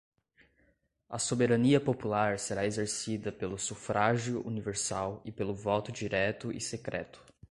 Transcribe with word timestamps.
A 1.11 1.19
soberania 1.19 1.79
popular 1.79 2.39
será 2.39 2.65
exercida 2.65 3.31
pelo 3.31 3.59
sufrágio 3.59 4.41
universal 4.47 5.21
e 5.23 5.31
pelo 5.31 5.53
voto 5.53 5.91
direto 5.91 6.51
e 6.51 6.59
secreto 6.59 7.23